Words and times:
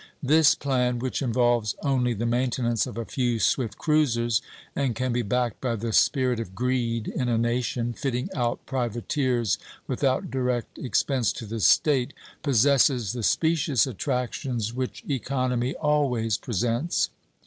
This 0.23 0.55
plan, 0.55 0.97
which 0.97 1.21
involves 1.21 1.75
only 1.83 2.15
the 2.15 2.25
maintenance 2.25 2.87
of 2.87 2.97
a 2.97 3.05
few 3.05 3.37
swift 3.37 3.77
cruisers 3.77 4.41
and 4.75 4.95
can 4.95 5.13
be 5.13 5.21
backed 5.21 5.61
by 5.61 5.75
the 5.75 5.93
spirit 5.93 6.39
of 6.39 6.55
greed 6.55 7.07
in 7.07 7.29
a 7.29 7.37
nation, 7.37 7.93
fitting 7.93 8.27
out 8.33 8.65
privateers 8.65 9.59
without 9.85 10.31
direct 10.31 10.79
expense 10.79 11.31
to 11.33 11.45
the 11.45 11.59
State, 11.59 12.13
possesses 12.41 13.13
the 13.13 13.21
specious 13.21 13.85
attractions 13.85 14.73
which 14.73 15.03
economy 15.07 15.75
always 15.75 16.35
presents. 16.35 17.11